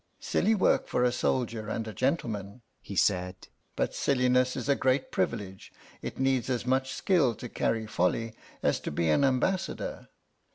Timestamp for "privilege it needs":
5.11-6.49